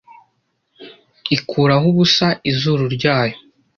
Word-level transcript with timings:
ikuraho 1.35 1.85
ubusa 1.91 2.27
izuru 2.49 2.83
ryayo 2.95 3.37